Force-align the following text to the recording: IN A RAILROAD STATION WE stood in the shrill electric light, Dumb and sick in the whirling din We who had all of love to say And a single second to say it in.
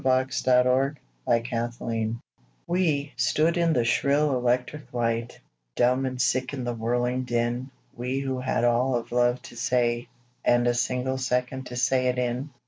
IN 0.03 0.07
A 0.07 0.09
RAILROAD 0.15 0.95
STATION 1.27 2.19
WE 2.65 3.13
stood 3.17 3.55
in 3.55 3.73
the 3.73 3.85
shrill 3.85 4.33
electric 4.35 4.91
light, 4.95 5.39
Dumb 5.75 6.07
and 6.07 6.19
sick 6.19 6.53
in 6.53 6.63
the 6.63 6.73
whirling 6.73 7.23
din 7.23 7.69
We 7.95 8.19
who 8.21 8.39
had 8.39 8.63
all 8.63 8.95
of 8.95 9.11
love 9.11 9.43
to 9.43 9.55
say 9.55 10.07
And 10.43 10.65
a 10.65 10.73
single 10.73 11.19
second 11.19 11.67
to 11.67 11.75
say 11.75 12.07
it 12.07 12.17
in. 12.17 12.49